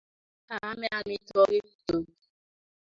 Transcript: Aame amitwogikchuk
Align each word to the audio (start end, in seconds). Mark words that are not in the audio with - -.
Aame 0.55 0.87
amitwogikchuk 0.97 2.09